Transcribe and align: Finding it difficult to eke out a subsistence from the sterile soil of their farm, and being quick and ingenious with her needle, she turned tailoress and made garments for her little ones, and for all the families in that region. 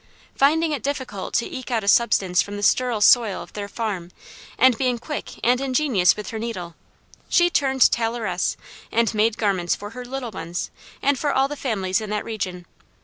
Finding 0.33 0.71
it 0.71 0.81
difficult 0.81 1.35
to 1.35 1.45
eke 1.47 1.69
out 1.69 1.83
a 1.83 1.87
subsistence 1.87 2.41
from 2.41 2.57
the 2.57 2.63
sterile 2.63 3.01
soil 3.01 3.43
of 3.43 3.53
their 3.53 3.67
farm, 3.67 4.09
and 4.57 4.75
being 4.75 4.97
quick 4.97 5.33
and 5.45 5.61
ingenious 5.61 6.15
with 6.17 6.29
her 6.31 6.39
needle, 6.39 6.73
she 7.29 7.51
turned 7.51 7.81
tailoress 7.91 8.57
and 8.91 9.13
made 9.13 9.37
garments 9.37 9.75
for 9.75 9.91
her 9.91 10.03
little 10.03 10.31
ones, 10.31 10.71
and 11.03 11.19
for 11.19 11.31
all 11.31 11.47
the 11.47 11.55
families 11.55 12.01
in 12.01 12.09
that 12.09 12.25
region. 12.25 12.65